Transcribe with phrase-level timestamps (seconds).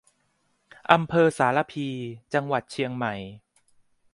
[0.91, 1.87] อำเภอสารภี
[2.33, 3.13] จังหวัดเชียงใหม่